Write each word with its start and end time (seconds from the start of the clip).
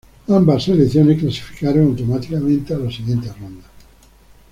Ambas 0.29 0.63
selecciones 0.63 1.19
clasificaron 1.19 1.85
automáticamente 1.89 2.73
a 2.73 2.79
la 2.79 2.89
siguiente 2.89 3.31
ronda. 3.39 3.65